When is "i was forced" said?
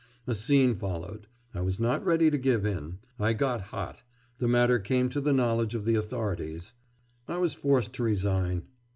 7.27-7.93